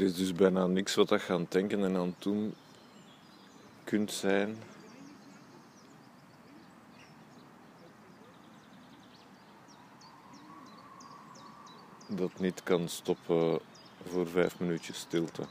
Er 0.00 0.06
is 0.06 0.14
dus 0.14 0.32
bijna 0.32 0.66
niks 0.66 0.94
wat 0.94 1.08
je 1.08 1.26
aan 1.28 1.40
het 1.40 1.52
denken 1.52 1.84
en 1.84 1.96
aan 1.96 2.14
doen 2.18 2.54
kunt 3.84 4.12
zijn. 4.12 4.56
Dat 12.06 12.38
niet 12.38 12.62
kan 12.62 12.88
stoppen 12.88 13.60
voor 14.06 14.28
vijf 14.28 14.58
minuutjes 14.58 14.98
stilte. 14.98 15.42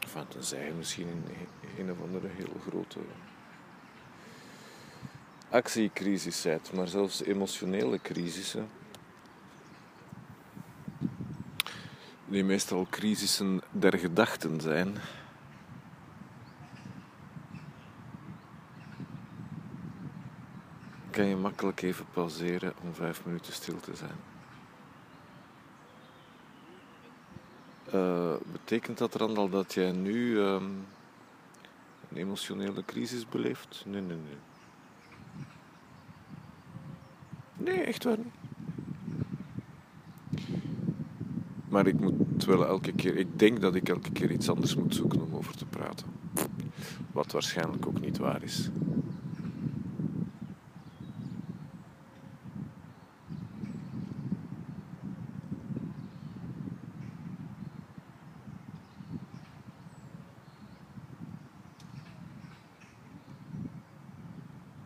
Enfin, 0.00 0.28
tenzij 0.28 0.66
je 0.66 0.72
misschien 0.72 1.08
in 1.08 1.48
een 1.78 1.90
of 1.90 2.00
andere 2.00 2.28
heel 2.28 2.60
grote 2.68 3.00
actiecrisis 5.54 6.40
zit, 6.40 6.72
maar 6.72 6.88
zelfs 6.88 7.22
emotionele 7.22 7.98
crisissen, 8.02 8.68
die 12.26 12.44
meestal 12.44 12.86
crisissen 12.90 13.62
der 13.70 13.98
gedachten 13.98 14.60
zijn, 14.60 14.96
kan 21.10 21.26
je 21.26 21.36
makkelijk 21.36 21.82
even 21.82 22.06
pauzeren 22.12 22.72
om 22.82 22.94
vijf 22.94 23.24
minuten 23.24 23.52
stil 23.52 23.80
te 23.80 23.96
zijn. 23.96 24.18
Uh, 27.94 28.34
betekent 28.52 28.98
dat, 28.98 29.14
Randal, 29.14 29.48
dat 29.48 29.74
jij 29.74 29.92
nu 29.92 30.38
um, 30.38 30.86
een 32.08 32.16
emotionele 32.16 32.84
crisis 32.84 33.28
beleeft? 33.28 33.82
Nee, 33.86 34.00
nee, 34.00 34.16
nee. 34.16 34.53
Nee, 37.64 37.80
echt 37.80 38.04
waar. 38.04 38.18
Maar 41.68 41.86
ik 41.86 42.00
moet 42.00 42.44
wel 42.44 42.66
elke 42.66 42.92
keer, 42.92 43.16
ik 43.16 43.38
denk 43.38 43.60
dat 43.60 43.74
ik 43.74 43.88
elke 43.88 44.12
keer 44.12 44.30
iets 44.30 44.48
anders 44.48 44.74
moet 44.74 44.94
zoeken 44.94 45.22
om 45.22 45.34
over 45.34 45.56
te 45.56 45.64
praten. 45.64 46.06
Wat 47.12 47.32
waarschijnlijk 47.32 47.86
ook 47.86 48.00
niet 48.00 48.18
waar 48.18 48.42
is. 48.42 48.70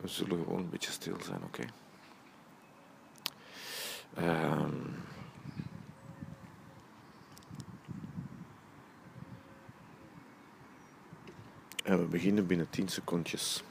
We 0.00 0.08
zullen 0.08 0.44
gewoon 0.44 0.58
een 0.58 0.70
beetje 0.70 0.90
stil 0.90 1.16
zijn, 1.22 1.42
oké? 1.44 1.62
Um, 4.18 4.94
en 11.84 11.98
we 11.98 12.04
beginnen 12.04 12.46
binnen 12.46 12.70
10 12.70 12.88
secondjes. 12.88 13.62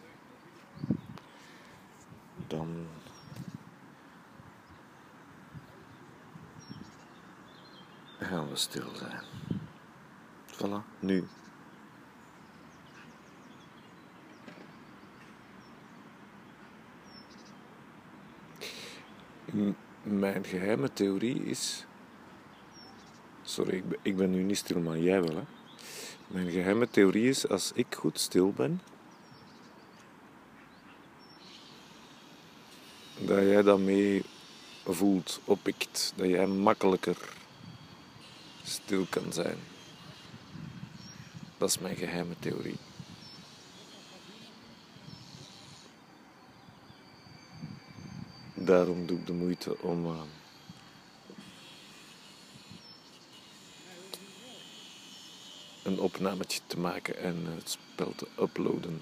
Dan 2.48 2.88
gaan 8.20 8.50
we 8.50 8.56
stil 8.56 8.95
zijn. 8.95 9.22
Voilà, 10.56 11.00
nu. 11.00 11.28
Mijn 20.10 20.45
geheime 20.45 20.94
theorie 20.94 21.44
is. 21.44 21.86
Sorry, 23.44 23.84
ik 24.02 24.18
ben, 24.18 24.32
nu 24.32 24.44
niet 24.44 24.58
stil, 24.58 24.80
maar 24.80 25.00
jij 25.00 25.22
wel. 25.22 25.36
Hè? 25.36 25.44
Mijn 26.28 26.52
geheime 26.52 26.90
theorie 26.90 27.30
is: 27.30 27.48
als 27.48 27.72
ik 27.76 27.95
goed 27.95 28.20
stil 28.20 28.52
ben, 28.52 28.82
dat 33.20 33.38
jij 33.38 33.62
dat 33.62 33.80
mee 33.80 34.23
voelt, 34.86 35.40
oppikt, 35.45 36.14
dat 36.16 36.28
jij 36.28 36.48
makkelijker 36.48 37.18
stil 38.64 39.06
kan 39.10 39.34
zijn. 39.34 39.58
Dat 41.58 41.70
is 41.70 41.80
mijn 41.80 41.95
geheime 41.95 42.34
theorie. 42.39 42.78
Daarom 48.67 49.05
doe 49.05 49.17
ik 49.17 49.26
de 49.26 49.33
moeite 49.33 49.82
om 49.82 50.05
uh, 50.05 50.22
een 55.83 56.00
opnametje 56.00 56.60
te 56.67 56.80
maken 56.80 57.17
en 57.17 57.45
het 57.45 57.70
spel 57.70 58.14
te 58.16 58.27
uploaden. 58.39 59.02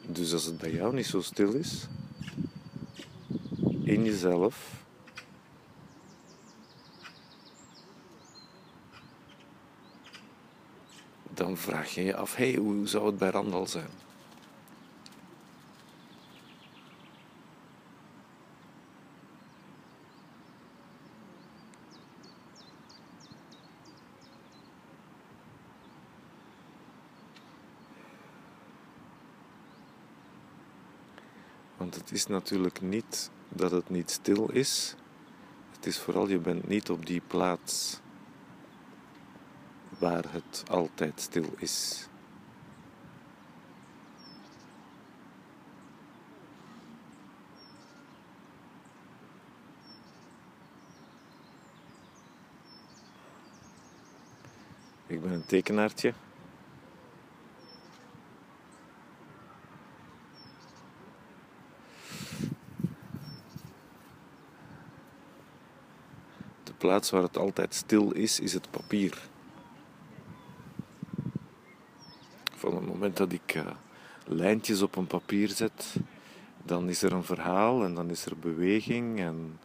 Dus 0.00 0.32
als 0.32 0.44
het 0.44 0.58
bij 0.58 0.72
jou 0.72 0.94
niet 0.94 1.06
zo 1.06 1.20
stil 1.20 1.52
is, 1.52 1.86
in 3.82 4.04
jezelf, 4.04 4.84
dan 11.36 11.56
vraag 11.56 11.94
je 11.94 12.04
je 12.04 12.16
af, 12.16 12.34
hey, 12.34 12.54
hoe 12.54 12.86
zou 12.86 13.06
het 13.06 13.18
bij 13.18 13.30
Randal 13.30 13.66
zijn? 13.66 13.88
Want 31.76 31.94
het 31.94 32.12
is 32.12 32.26
natuurlijk 32.26 32.80
niet 32.80 33.30
dat 33.48 33.70
het 33.70 33.90
niet 33.90 34.10
stil 34.10 34.50
is. 34.50 34.94
Het 35.70 35.86
is 35.86 35.98
vooral, 35.98 36.28
je 36.28 36.38
bent 36.38 36.68
niet 36.68 36.90
op 36.90 37.06
die 37.06 37.22
plaats 37.26 38.00
waar 39.98 40.24
het 40.32 40.64
altijd 40.68 41.20
stil 41.20 41.50
is. 41.56 42.08
Ik 55.06 55.22
ben 55.22 55.32
een 55.32 55.46
tekenaartje. 55.46 56.12
De 66.62 66.72
plaats 66.78 67.10
waar 67.10 67.22
het 67.22 67.36
altijd 67.36 67.74
stil 67.74 68.10
is, 68.10 68.40
is 68.40 68.52
het 68.52 68.70
papier. 68.70 69.28
Van 72.56 72.74
het 72.74 72.86
dat 73.14 73.32
ik 73.32 73.54
uh, 73.54 73.62
lijntjes 74.24 74.82
op 74.82 74.96
een 74.96 75.06
papier 75.06 75.48
zet, 75.48 75.96
dan 76.64 76.88
is 76.88 77.02
er 77.02 77.12
een 77.12 77.24
verhaal 77.24 77.84
en 77.84 77.94
dan 77.94 78.10
is 78.10 78.26
er 78.26 78.38
beweging 78.38 79.20
en 79.20 79.58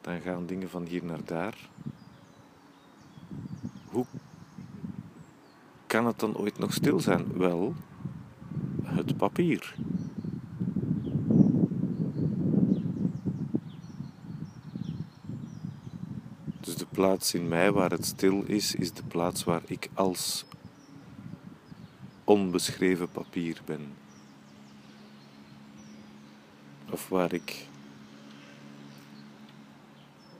dan 0.00 0.20
gaan 0.20 0.46
dingen 0.46 0.70
van 0.70 0.84
hier 0.84 1.04
naar 1.04 1.24
daar. 1.24 1.68
Hoe 3.84 4.06
kan 5.86 6.06
het 6.06 6.18
dan 6.18 6.36
ooit 6.36 6.58
nog 6.58 6.72
stil 6.72 7.00
zijn? 7.00 7.38
Wel, 7.38 7.74
het 8.82 9.16
papier. 9.16 9.74
Dus 16.60 16.76
de 16.76 16.86
plaats 16.90 17.34
in 17.34 17.48
mij 17.48 17.72
waar 17.72 17.90
het 17.90 18.06
stil 18.06 18.42
is, 18.46 18.74
is 18.74 18.92
de 18.92 19.02
plaats 19.02 19.44
waar 19.44 19.62
ik 19.66 19.88
als 19.94 20.44
onbeschreven 22.24 23.10
papier 23.10 23.60
ben. 23.64 23.94
Of 26.90 27.08
waar 27.08 27.32
ik 27.32 27.66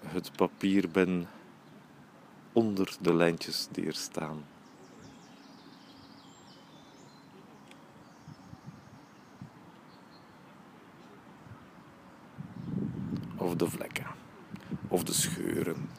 het 0.07 0.33
papier 0.37 0.91
ben 0.91 1.29
onder 2.53 2.97
de 3.01 3.15
lijntjes 3.15 3.69
die 3.71 3.87
er 3.87 3.95
staan. 3.95 4.45
Of 13.37 13.55
de 13.55 13.71
vlekken, 13.71 14.07
of 14.89 15.05
de 15.05 15.13
scheuren, 15.13 15.91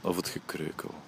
of 0.00 0.16
het 0.16 0.28
gekreukel. 0.28 1.03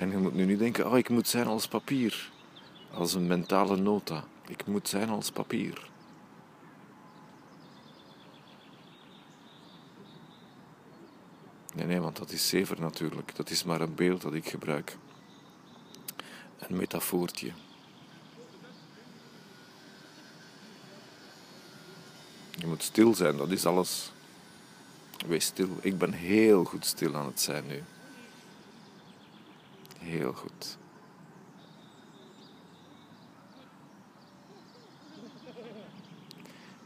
En 0.00 0.10
je 0.10 0.16
moet 0.16 0.34
nu 0.34 0.44
niet 0.44 0.58
denken, 0.58 0.90
oh 0.90 0.98
ik 0.98 1.08
moet 1.08 1.28
zijn 1.28 1.46
als 1.46 1.68
papier. 1.68 2.30
Als 2.90 3.14
een 3.14 3.26
mentale 3.26 3.76
nota. 3.76 4.24
Ik 4.46 4.66
moet 4.66 4.88
zijn 4.88 5.08
als 5.08 5.30
papier. 5.30 5.90
Nee, 11.74 11.86
nee, 11.86 12.00
want 12.00 12.16
dat 12.16 12.30
is 12.30 12.48
zever 12.48 12.80
natuurlijk. 12.80 13.36
Dat 13.36 13.50
is 13.50 13.64
maar 13.64 13.80
een 13.80 13.94
beeld 13.94 14.22
dat 14.22 14.34
ik 14.34 14.48
gebruik. 14.48 14.96
Een 16.58 16.76
metafoortje. 16.76 17.52
Je 22.50 22.66
moet 22.66 22.82
stil 22.82 23.14
zijn, 23.14 23.36
dat 23.36 23.50
is 23.50 23.66
alles. 23.66 24.12
Wees 25.26 25.44
stil. 25.44 25.68
Ik 25.80 25.98
ben 25.98 26.12
heel 26.12 26.64
goed 26.64 26.86
stil 26.86 27.16
aan 27.16 27.26
het 27.26 27.40
zijn 27.40 27.66
nu. 27.66 27.82
Heel 30.10 30.32
goed. 30.32 30.78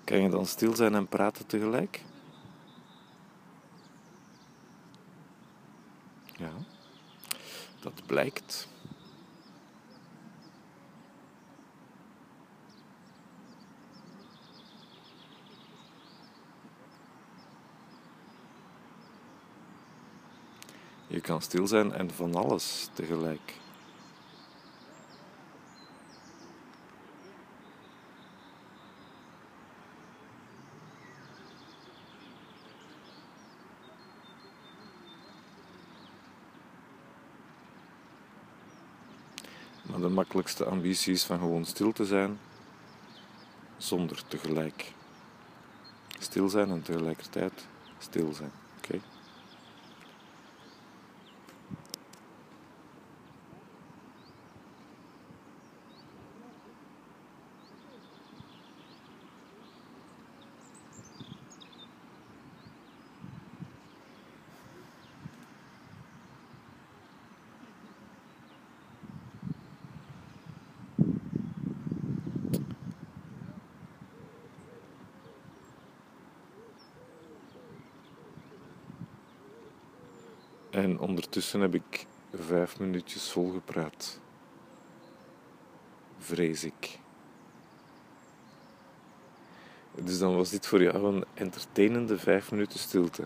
Kan 0.04 0.22
je 0.22 0.28
dan 0.28 0.46
stil 0.46 0.74
zijn 0.74 0.94
en 0.94 1.08
praten 1.08 1.46
tegelijk? 1.46 2.04
Ja, 6.36 6.52
dat 7.80 8.06
blijkt. 8.06 8.68
Je 21.14 21.20
kan 21.20 21.42
stil 21.42 21.66
zijn 21.66 21.92
en 21.92 22.10
van 22.10 22.34
alles 22.34 22.88
tegelijk. 22.92 23.54
Maar 39.82 40.00
de 40.00 40.08
makkelijkste 40.08 40.64
ambitie 40.64 41.12
is 41.12 41.24
van 41.24 41.38
gewoon 41.38 41.64
stil 41.64 41.92
te 41.92 42.04
zijn 42.04 42.38
zonder 43.76 44.26
tegelijk. 44.28 44.92
Stil 46.18 46.48
zijn 46.48 46.70
en 46.70 46.82
tegelijkertijd 46.82 47.66
stil 47.98 48.32
zijn. 48.32 48.52
Oké? 48.76 49.00
En 80.74 80.98
ondertussen 80.98 81.60
heb 81.60 81.74
ik 81.74 82.06
vijf 82.46 82.78
minuutjes 82.78 83.30
volgepraat. 83.30 84.20
Vrees 86.18 86.64
ik. 86.64 86.98
Dus 89.94 90.18
dan 90.18 90.36
was 90.36 90.50
dit 90.50 90.66
voor 90.66 90.82
jou 90.82 91.14
een 91.14 91.24
entertainende 91.34 92.18
vijf 92.18 92.50
minuten 92.50 92.78
stilte. 92.78 93.24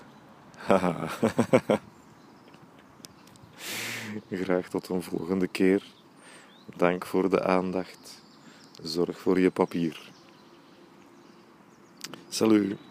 Graag 4.31 4.69
tot 4.69 4.89
een 4.89 5.03
volgende 5.03 5.49
keer. 5.49 5.85
Dank 6.77 7.07
voor 7.07 7.31
de 7.31 7.45
aandacht. 7.45 8.23
Zorg 8.83 9.19
voor 9.19 9.41
je 9.41 9.51
papier. 9.51 10.11
Salut. 12.29 12.88